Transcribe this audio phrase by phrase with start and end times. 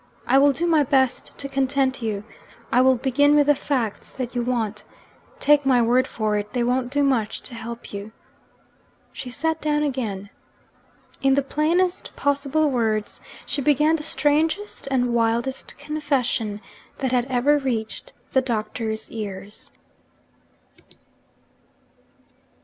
[0.25, 2.23] I will do my best to content you
[2.71, 4.83] I will begin with the facts that you want.
[5.39, 8.11] Take my word for it, they won't do much to help you.'
[9.13, 10.31] She sat down again.
[11.21, 16.61] In the plainest possible words, she began the strangest and wildest confession
[16.97, 19.69] that had ever reached the Doctor's ears.